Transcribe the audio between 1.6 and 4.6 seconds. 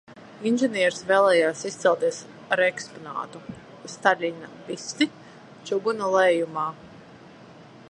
izcelties ar eksponātu, Staļina